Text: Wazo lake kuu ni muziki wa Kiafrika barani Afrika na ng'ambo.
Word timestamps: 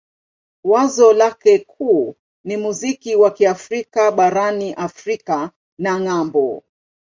Wazo 0.63 1.13
lake 1.13 1.59
kuu 1.59 2.15
ni 2.43 2.57
muziki 2.57 3.15
wa 3.15 3.31
Kiafrika 3.31 4.11
barani 4.17 4.67
Afrika 4.73 5.51
na 5.77 5.91
ng'ambo. 6.01 6.63